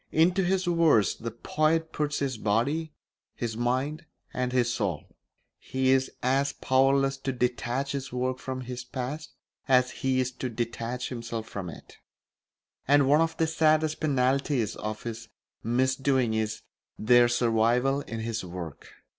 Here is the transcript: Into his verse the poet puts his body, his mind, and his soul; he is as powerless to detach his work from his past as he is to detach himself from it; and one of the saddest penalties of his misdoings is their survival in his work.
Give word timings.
Into 0.11 0.43
his 0.43 0.65
verse 0.65 1.13
the 1.13 1.29
poet 1.29 1.93
puts 1.93 2.17
his 2.17 2.39
body, 2.39 2.91
his 3.35 3.55
mind, 3.55 4.07
and 4.33 4.51
his 4.51 4.73
soul; 4.73 5.03
he 5.59 5.91
is 5.91 6.09
as 6.23 6.53
powerless 6.53 7.17
to 7.17 7.31
detach 7.31 7.91
his 7.91 8.11
work 8.11 8.39
from 8.39 8.61
his 8.61 8.83
past 8.83 9.35
as 9.67 9.91
he 9.91 10.19
is 10.19 10.31
to 10.31 10.49
detach 10.49 11.09
himself 11.09 11.47
from 11.47 11.69
it; 11.69 11.99
and 12.87 13.07
one 13.07 13.21
of 13.21 13.37
the 13.37 13.45
saddest 13.45 13.99
penalties 13.99 14.75
of 14.77 15.03
his 15.03 15.29
misdoings 15.63 16.35
is 16.35 16.61
their 16.97 17.27
survival 17.27 18.01
in 18.01 18.21
his 18.21 18.43
work. 18.43 18.87